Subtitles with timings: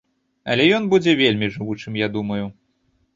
[0.53, 2.41] Але ён будзе вельмі жывучым, я думаю.